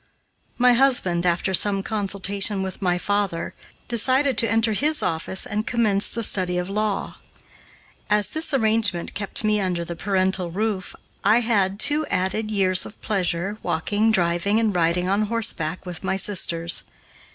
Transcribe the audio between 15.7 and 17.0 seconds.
with my sisters.